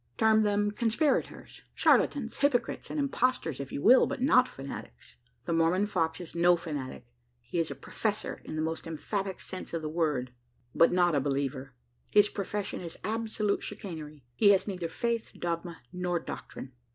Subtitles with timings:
[0.17, 5.17] Term them conspirators, charlatans, hypocrites, and impostors, if you will, but not fanatics.
[5.45, 7.05] The Mormon fox is no fanatic:
[7.39, 10.33] he is a professor in the most emphatic sense of the word,
[10.73, 11.75] but not a believer.
[12.09, 16.71] His profession is absolute chicanery he has neither faith, dogma, nor doctrine.